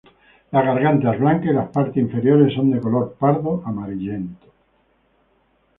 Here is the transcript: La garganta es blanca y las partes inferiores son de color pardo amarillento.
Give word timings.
La 0.55 0.61
garganta 0.63 1.13
es 1.13 1.19
blanca 1.19 1.51
y 1.51 1.53
las 1.53 1.69
partes 1.69 1.97
inferiores 1.97 2.55
son 2.55 2.71
de 2.71 2.81
color 2.81 3.15
pardo 3.19 3.61
amarillento. 3.67 4.47